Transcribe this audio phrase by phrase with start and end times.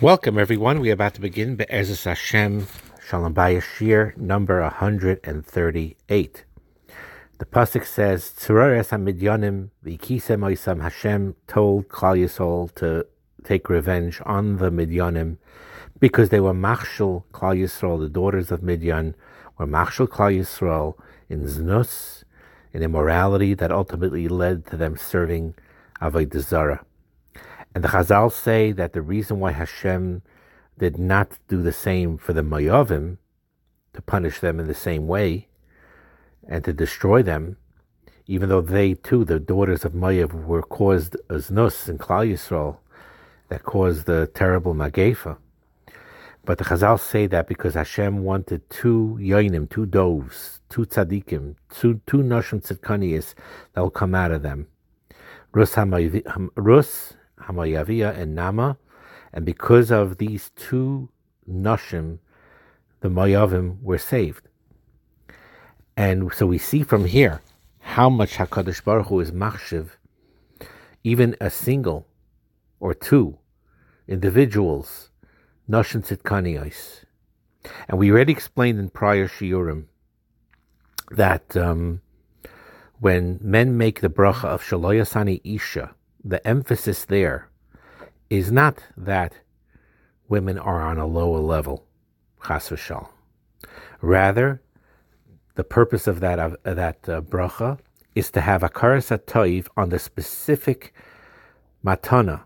[0.00, 0.78] Welcome, everyone.
[0.78, 2.68] We are about to begin Be'ezus Hashem
[3.04, 6.44] Shalom Bayashir, number 138.
[7.38, 13.06] The Pasuk says, Tzureres HaMidyanim v'ikisem oisam Hashem told Klal Yisrael to
[13.42, 15.38] take revenge on the Midyanim
[15.98, 19.14] because they were Machshel Klal Yisrael, the daughters of Midyan,
[19.58, 20.94] were Machshel Klal Yisrael
[21.28, 22.22] in Znus,
[22.72, 25.56] in immorality that ultimately led to them serving
[26.00, 26.84] Avodah Zarah.
[27.74, 30.22] And the Chazal say that the reason why Hashem
[30.78, 33.18] did not do the same for the Mayavim,
[33.92, 35.48] to punish them in the same way,
[36.48, 37.56] and to destroy them,
[38.26, 42.78] even though they too, the daughters of Mayav, were caused as Nus and Klal Yisrael,
[43.48, 45.38] that caused the terrible Magefa.
[46.44, 52.00] But the Chazal say that because Hashem wanted two Yoinim, two doves, two tzaddikim, two,
[52.06, 53.34] two tzidkaniyas
[53.74, 54.68] that will come out of them.
[55.52, 55.76] Rus,
[56.56, 57.14] Rus
[57.46, 58.76] Hamayavia and Nama,
[59.32, 61.10] and because of these two
[61.48, 62.18] Nashim,
[63.00, 64.48] the Mayavim were saved.
[65.96, 67.40] And so we see from here
[67.80, 69.90] how much Hakadosh Baruch Hu is machshiv,
[71.02, 72.06] even a single
[72.80, 73.38] or two
[74.06, 75.10] individuals,
[75.68, 77.04] Nashim Tzidkaniyos.
[77.88, 79.86] And we already explained in prior shiurim
[81.10, 82.00] that um,
[83.00, 87.48] when men make the bracha of Shaloyasani Isha, the emphasis there
[88.30, 89.34] is not that
[90.28, 91.86] women are on a lower level,
[92.46, 93.08] chas v'shal.
[94.00, 94.60] Rather,
[95.54, 97.78] the purpose of that of, that uh, bracha
[98.14, 100.92] is to have a karas toiv on the specific
[101.84, 102.42] matana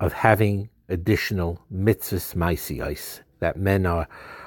[0.00, 4.06] of having additional mitzvahs maisiyos that men are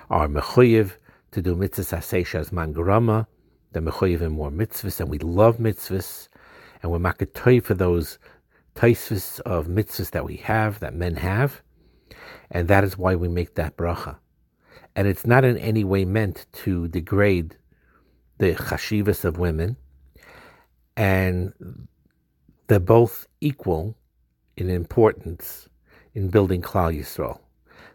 [0.10, 0.94] are mechuyev
[1.32, 3.28] to do mitzvahs aseishas mangrama,
[3.74, 6.30] the mechuyev in more mitzvahs, and we love mitzvahs,
[6.82, 8.18] and we're makatoy for those
[8.76, 11.62] taisvis of mitzvahs that we have, that men have,
[12.52, 14.18] and that is why we make that bracha.
[14.96, 17.58] And it's not in any way meant to degrade
[18.38, 19.78] the chashivas of women,
[20.96, 21.54] and
[22.68, 23.98] they're both equal
[24.58, 25.70] in importance
[26.14, 27.40] in building Klal Yisrael.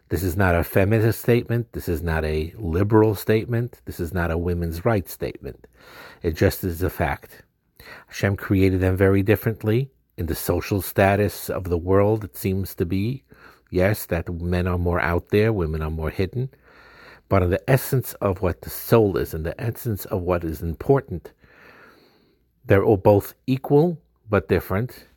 [0.09, 1.71] This is not a feminist statement.
[1.71, 3.81] This is not a liberal statement.
[3.85, 5.67] This is not a women's rights statement.
[6.21, 7.43] It just is a fact.
[8.07, 12.85] Hashem created them very differently in the social status of the world, it seems to
[12.85, 13.23] be.
[13.69, 16.49] Yes, that men are more out there, women are more hidden.
[17.29, 20.61] But in the essence of what the soul is, in the essence of what is
[20.61, 21.31] important,
[22.65, 25.07] they're all both equal but different.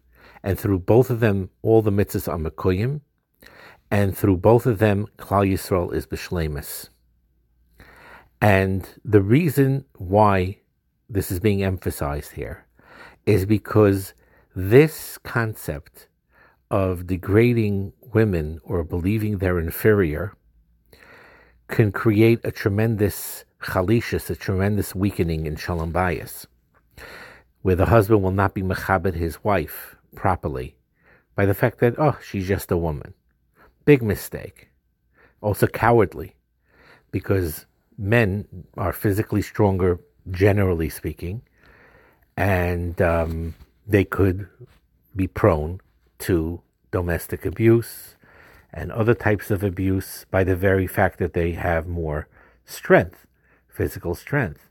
[0.42, 3.00] And through both of them, all the mitzvahs are mekuyim.
[3.90, 6.88] And through both of them, Klal Yisrael is b'shlemus.
[8.40, 10.58] And the reason why
[11.08, 12.66] this is being emphasized here
[13.26, 14.14] is because
[14.54, 16.08] this concept
[16.70, 20.34] of degrading women or believing they're inferior
[21.68, 26.46] can create a tremendous chalishis, a tremendous weakening in shalom bayis,
[27.62, 30.76] where the husband will not be mechabed his wife properly
[31.34, 33.14] by the fact that, oh, she's just a woman.
[33.84, 34.68] Big mistake.
[35.40, 36.36] Also cowardly,
[37.10, 37.66] because
[37.98, 39.98] men are physically stronger,
[40.30, 41.42] generally speaking,
[42.36, 43.54] and um,
[43.86, 44.48] they could
[45.14, 45.80] be prone
[46.18, 48.16] to domestic abuse
[48.72, 52.26] and other types of abuse by the very fact that they have more
[52.64, 53.26] strength,
[53.68, 54.68] physical strength.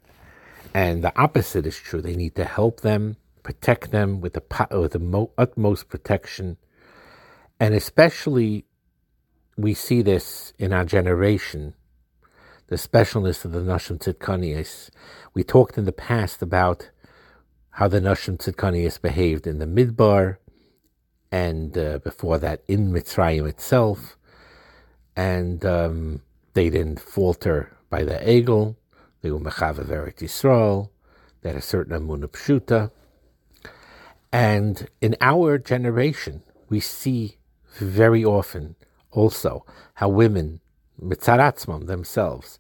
[0.73, 2.01] And the opposite is true.
[2.01, 6.57] They need to help them, protect them with the, uh, with the utmost protection.
[7.59, 8.65] And especially,
[9.55, 11.75] we see this in our generation,
[12.67, 14.89] the specialness of the Nashim Tzidkaniyas.
[15.33, 16.89] We talked in the past about
[17.73, 20.37] how the Nashim Tzidkaniyas behaved in the Midbar,
[21.31, 24.15] and uh, before that in Mitzrayim itself,
[25.15, 26.21] and um,
[26.53, 28.75] they didn't falter by the Egel.
[29.21, 30.89] They were Mechava Veret Yisrael.
[31.41, 32.91] They had a certain Amunah Pshuta.
[34.31, 37.37] And in our generation, we see
[37.79, 38.75] very often
[39.11, 39.65] also
[39.95, 40.59] how women,
[41.01, 42.59] mitzaratzmam themselves,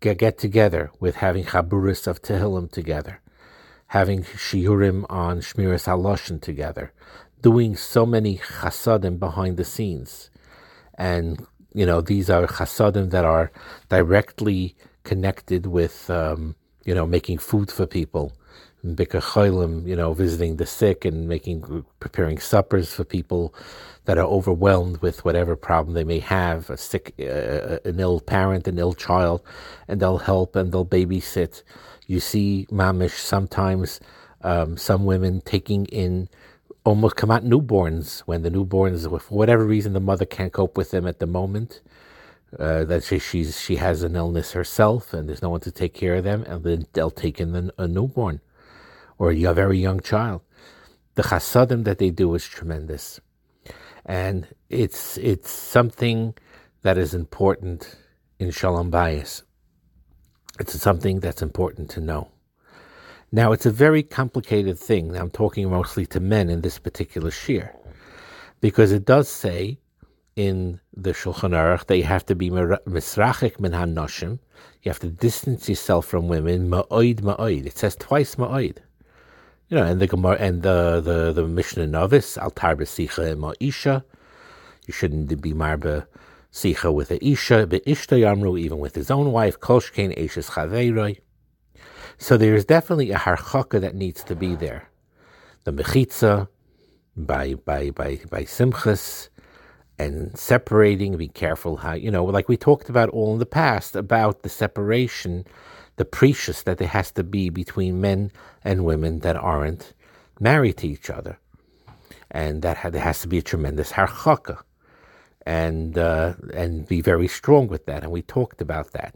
[0.00, 3.20] get, get together with having chaburis of Tehillim together
[3.92, 6.94] having shiurim on Shmiras Haloshin together,
[7.42, 10.30] doing so many chasadim behind the scenes.
[10.94, 13.52] And, you know, these are chasadim that are
[13.90, 14.74] directly
[15.04, 16.56] connected with, um,
[16.86, 18.32] you know, making food for people.
[18.84, 23.54] You know, visiting the sick and making, preparing suppers for people
[24.06, 28.66] that are overwhelmed with whatever problem they may have, a sick, uh, an ill parent,
[28.66, 29.40] an ill child,
[29.86, 31.62] and they'll help and they'll babysit
[32.06, 34.00] you see mamish sometimes
[34.42, 36.28] um, some women taking in
[36.84, 40.90] almost come out newborns when the newborns, for whatever reason, the mother can't cope with
[40.90, 41.80] them at the moment.
[42.58, 45.94] Uh, that she she's she has an illness herself and there's no one to take
[45.94, 48.40] care of them, and then they'll take in a newborn
[49.18, 50.42] or a very young child.
[51.14, 53.20] The chasadim that they do is tremendous,
[54.06, 56.34] and it's it's something
[56.82, 57.96] that is important
[58.38, 59.42] in shalom bayis.
[60.58, 62.28] It's something that's important to know.
[63.30, 65.16] Now, it's a very complicated thing.
[65.16, 67.74] I'm talking mostly to men in this particular shir,
[68.60, 69.78] because it does say
[70.36, 74.38] in the Shulchan Aruch that you have to be misrachik min hanoshim.
[74.82, 76.68] You have to distance yourself from women.
[76.68, 77.66] Ma'oid ma'oid.
[77.66, 78.78] It says twice ma'oid.
[79.72, 84.04] You know, and the Gemara and the the the Mishnah novice altar b'sicha ma'isha.
[84.86, 86.06] You shouldn't be marba
[86.52, 89.58] sicha with a isha, but ishta yamru even with his own wife.
[89.60, 91.20] Kolshkein eshes chaveiroi.
[92.18, 94.90] So there is definitely a harchaka that needs to be there.
[95.64, 96.48] The mechitza
[97.16, 99.30] by by by by simchas
[99.98, 101.16] and separating.
[101.16, 104.50] Be careful how you know, like we talked about all in the past about the
[104.50, 105.46] separation,
[105.96, 108.32] the precious that there has to be between men
[108.64, 109.94] and women that aren't
[110.40, 111.38] married to each other,
[112.30, 114.62] and that there has to be a tremendous harchaka,
[115.46, 118.02] and uh, and be very strong with that.
[118.02, 119.14] And we talked about that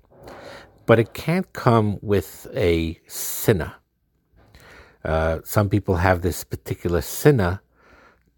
[0.86, 3.74] but it can't come with a sinah.
[5.04, 7.60] Uh, some people have this particular sinah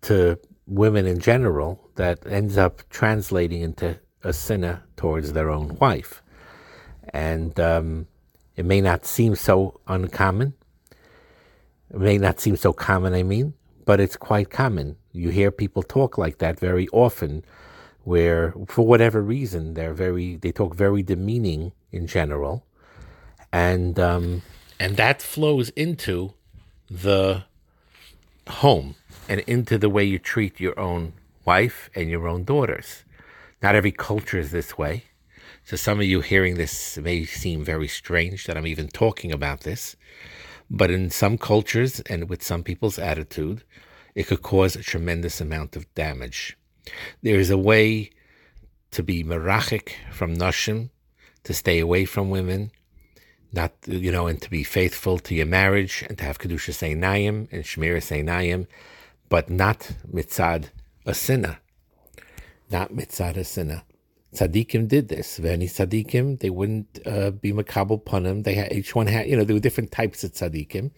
[0.03, 6.23] to women in general that ends up translating into a sinah towards their own wife.
[7.11, 8.07] And um,
[8.59, 10.53] it may not seem so uncommon.
[11.95, 14.97] It may not seem so common, I mean, but it's quite common.
[15.13, 17.45] You hear people talk like that very often,
[18.03, 22.67] where for whatever reason they're very they talk very demeaning in general,
[23.53, 24.43] and um,
[24.81, 26.35] and that flows into
[26.91, 27.45] the
[28.49, 28.97] home
[29.29, 31.13] and into the way you treat your own
[31.45, 33.05] wife and your own daughters.
[33.63, 35.05] Not every culture is this way.
[35.69, 39.65] So some of you hearing this may seem very strange that I'm even talking about
[39.65, 39.97] this.
[40.71, 43.65] But in some cultures and with some people's attitude,
[44.15, 46.57] it could cause a tremendous amount of damage.
[47.23, 48.09] There is a way
[48.93, 50.89] to be merachik from nashim
[51.45, 52.71] to stay away from women,
[53.53, 57.47] not you know, and to be faithful to your marriage and to have kedusha seinayim
[57.53, 58.67] and shmira seinayim,
[59.29, 60.71] but not mitzad
[61.05, 61.59] a sinah,
[62.71, 63.83] not mitzad a sinah.
[64.35, 65.41] Tzaddikim did this.
[65.41, 68.45] Any tzaddikim, they wouldn't uh, be makabel panim.
[68.45, 70.91] They had each one had, you know, there were different types of tzaddikim.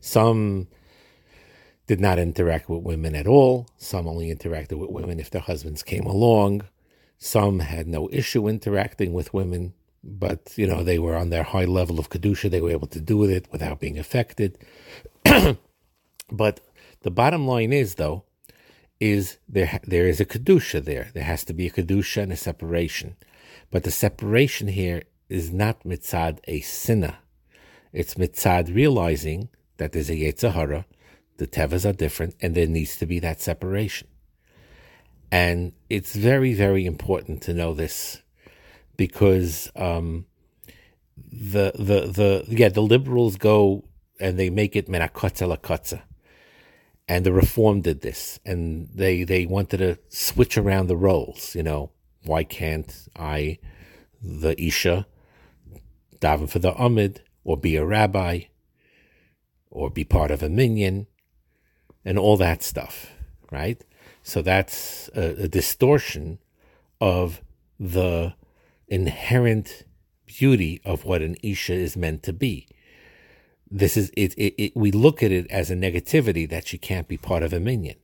[0.00, 0.68] Some
[1.86, 3.68] did not interact with women at all.
[3.78, 6.62] Some only interacted with women if their husbands came along.
[7.18, 9.74] Some had no issue interacting with women
[10.06, 12.50] but you know they were on their high level of kedusha.
[12.50, 14.58] They were able to do with it without being affected.
[16.30, 16.60] but
[17.02, 18.24] the bottom line is, though,
[19.00, 21.10] is there there is a kedusha there.
[21.14, 23.16] There has to be a kedusha and a separation,
[23.70, 27.16] but the separation here is not mitzad a sinah.
[27.92, 30.84] It's mitzad realizing that there's a yetzahara,
[31.36, 34.08] the tevas are different, and there needs to be that separation.
[35.30, 38.22] And it's very, very important to know this
[38.96, 40.26] because um,
[41.16, 43.84] the the the yeah the liberals go
[44.20, 46.02] and they make it menakotza lakotza,
[47.06, 51.54] and the reform did this, and they they wanted to switch around the roles.
[51.54, 51.90] You know,
[52.24, 53.58] why can't I,
[54.22, 55.06] the isha,
[56.20, 58.40] daven for the amid or be a rabbi,
[59.70, 61.06] or be part of a minyan,
[62.04, 63.12] and all that stuff,
[63.50, 63.84] right?
[64.22, 66.38] So that's a, a distortion
[67.00, 67.42] of
[67.78, 68.34] the
[68.88, 69.84] inherent
[70.26, 72.66] beauty of what an isha is meant to be.
[73.74, 77.08] This is it, it, it, We look at it as a negativity that she can't
[77.08, 77.96] be part of a minyan,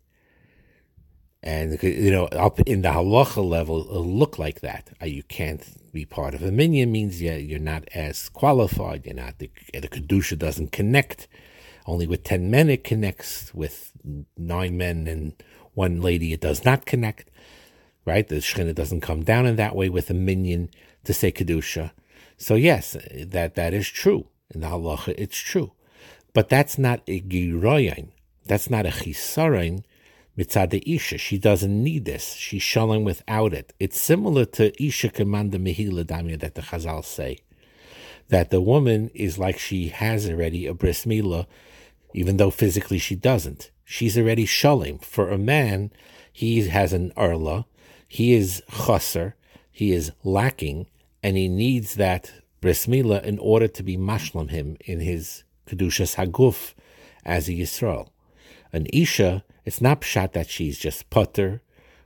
[1.43, 4.91] and you know, up in the halacha level, it'll look like that.
[5.01, 9.07] Uh, you can't be part of a minyan means yeah, you're not as qualified.
[9.07, 11.29] You're not the, the kedusha doesn't connect.
[11.87, 13.55] Only with ten men it connects.
[13.55, 13.93] With
[14.37, 15.35] nine men and
[15.75, 17.31] one lady, it does not connect
[18.05, 18.29] right?
[18.29, 20.71] The Shekhinah doesn't come down in that way with a minyan
[21.05, 21.93] to say Kedusha.
[22.37, 24.27] So yes, that, that is true.
[24.53, 25.73] In the halacha, it's true.
[26.33, 28.09] But that's not a giroyin.
[28.47, 29.85] That's not a chisarin
[30.37, 31.19] mitzad isha.
[31.19, 32.35] She doesn't need this.
[32.35, 33.73] She's shalom without it.
[33.79, 37.39] It's similar to isha kamanda mehila that the Chazal say.
[38.29, 41.47] That the woman is like she has already a bris milah,
[42.15, 43.71] even though physically she doesn't.
[43.85, 44.99] She's already shalom.
[44.99, 45.91] For a man,
[46.33, 47.67] he has an arla,
[48.07, 49.35] he is chaser,
[49.71, 50.87] he is lacking,
[51.23, 56.75] and he needs that bris in order to be mashlam him in his kedushas haguf
[57.25, 58.09] as a Yisrael.
[58.73, 61.63] An isha It's not pshat that she's just putter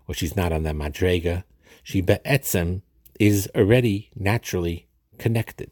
[0.06, 1.44] or she's not on the madrega.
[1.82, 2.82] She be'etzem
[3.20, 4.86] is already naturally
[5.18, 5.70] connected.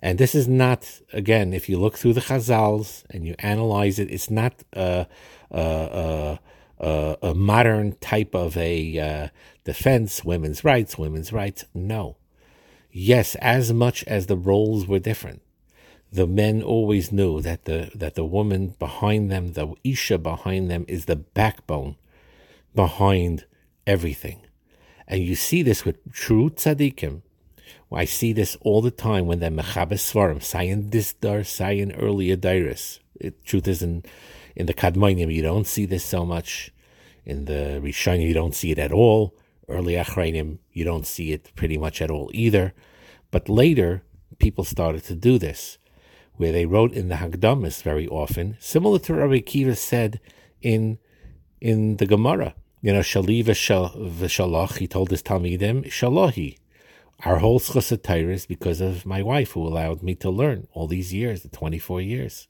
[0.00, 4.10] And this is not, again, if you look through the Chazals and you analyze it,
[4.10, 5.06] it's not a,
[5.50, 6.38] a,
[6.78, 9.28] a, a modern type of a uh,
[9.64, 11.64] defense, women's rights, women's rights.
[11.74, 12.16] No.
[12.98, 15.42] Yes, as much as the roles were different,
[16.10, 20.86] the men always knew that the that the woman behind them, the isha behind them,
[20.88, 21.96] is the backbone
[22.74, 23.44] behind
[23.86, 24.40] everything.
[25.06, 27.20] And you see this with true tzaddikim.
[27.92, 33.00] I see this all the time when they're mechabes svarim, sayin disdar, sayin earlier dairis.
[33.44, 34.04] Truth is in,
[34.56, 36.72] in the kadmonim, you don't see this so much.
[37.26, 39.34] In the Rishonim, you don't see it at all.
[39.68, 42.72] Early Acharonim, you don't see it pretty much at all either.
[43.30, 44.02] But later,
[44.38, 45.78] people started to do this,
[46.34, 50.20] where they wrote in the Hagdamis very often, similar to Rabbi Kiva said
[50.62, 50.98] in
[51.60, 52.54] in the Gemara.
[52.82, 56.58] You know, Shali v'shalach, he told his Talmidim, Shalahi.
[57.24, 57.90] Our whole schus
[58.30, 62.02] is because of my wife who allowed me to learn all these years, the 24
[62.02, 62.46] years.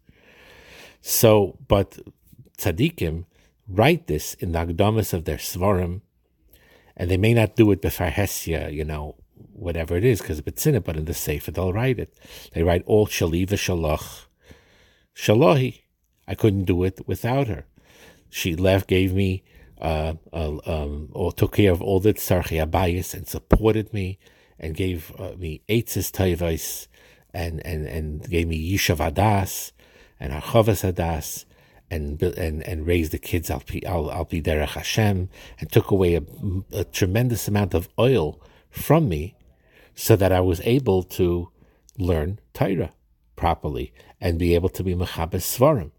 [1.00, 1.98] So, but
[2.58, 3.26] tzaddikim
[3.68, 6.00] write this in the Agdamas of their Svarim,
[6.96, 9.16] and they may not do it b'farhesia, you know,
[9.52, 12.14] whatever it is, because it's in it, but in the Sefer they'll write it.
[12.52, 14.26] They write all Shali v'shalach.
[15.14, 15.82] Shalahi.
[16.28, 17.66] I couldn't do it without her.
[18.30, 19.44] She left, gave me
[19.80, 24.18] uh, uh, um, or took care of all the tzarchi abayis and supported me
[24.58, 26.88] and gave uh, me eitzes tayvais
[27.32, 29.72] and, and, and gave me yishav adas
[30.18, 31.44] and archavas adas
[31.90, 35.28] and and and raised the kids al al derech Hashem
[35.58, 36.22] and took away a,
[36.72, 38.40] a, tremendous amount of oil
[38.70, 39.36] from me
[39.94, 41.50] so that I was able to
[41.98, 42.92] learn Torah
[43.36, 45.90] properly and be able to be mechabes svarim.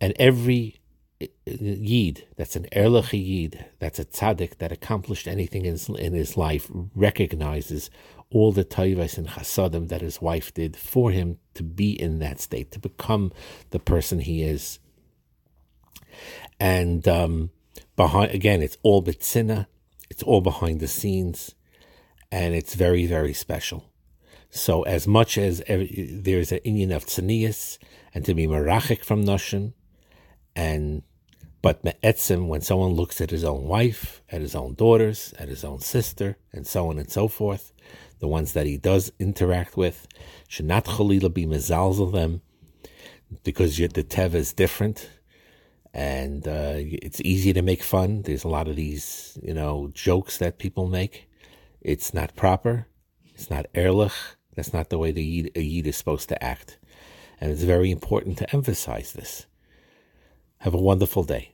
[0.00, 0.80] And every
[1.20, 6.36] eh, Yid, that's an Erlich Yid, that's a tzaddik that accomplished anything in in his
[6.36, 7.90] life, recognizes
[8.30, 12.40] all the taivas and chasadim that his wife did for him to be in that
[12.40, 13.32] state, to become
[13.70, 14.78] the person he is.
[16.58, 17.50] And um,
[17.96, 19.66] behind, again, it's all bitzina,
[20.10, 21.54] it's all behind the scenes,
[22.30, 23.90] and it's very, very special.
[24.50, 27.78] So, as much as every, there's an inyan of tzanias
[28.14, 29.72] and to be marachik from Noshim,
[30.54, 31.02] and
[31.60, 35.64] but me'etzim, when someone looks at his own wife, at his own daughters, at his
[35.64, 37.72] own sister, and so on and so forth,
[38.24, 40.08] the ones that he does interact with,
[40.48, 42.40] should not chalila be mezalzel them,
[43.42, 45.10] because the tev is different,
[45.92, 48.22] and uh, it's easy to make fun.
[48.22, 51.28] There's a lot of these, you know, jokes that people make.
[51.82, 52.86] It's not proper.
[53.34, 54.16] It's not erlich.
[54.54, 56.78] That's not the way the yid, a yid is supposed to act.
[57.38, 59.44] And it's very important to emphasize this.
[60.60, 61.53] Have a wonderful day.